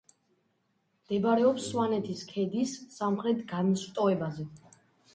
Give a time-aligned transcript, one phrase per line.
[1.01, 4.53] მდებარეობს სვანეთის ქედის სამხრეთ განშტოებაზე.